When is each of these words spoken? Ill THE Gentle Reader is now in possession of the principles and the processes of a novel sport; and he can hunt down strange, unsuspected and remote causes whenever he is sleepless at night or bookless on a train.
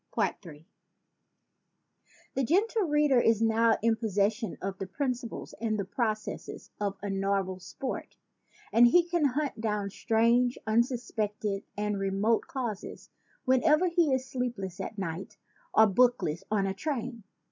Ill 0.17 0.55
THE 2.33 2.43
Gentle 2.43 2.87
Reader 2.87 3.19
is 3.21 3.39
now 3.39 3.77
in 3.83 3.95
possession 3.95 4.57
of 4.59 4.79
the 4.79 4.87
principles 4.87 5.53
and 5.61 5.77
the 5.77 5.85
processes 5.85 6.71
of 6.79 6.97
a 7.03 7.09
novel 7.11 7.59
sport; 7.59 8.17
and 8.71 8.87
he 8.87 9.07
can 9.07 9.25
hunt 9.25 9.61
down 9.61 9.91
strange, 9.91 10.57
unsuspected 10.65 11.65
and 11.77 11.99
remote 11.99 12.47
causes 12.47 13.11
whenever 13.45 13.89
he 13.89 14.11
is 14.11 14.27
sleepless 14.27 14.79
at 14.79 14.97
night 14.97 15.37
or 15.71 15.85
bookless 15.85 16.41
on 16.49 16.65
a 16.65 16.73
train. 16.73 17.23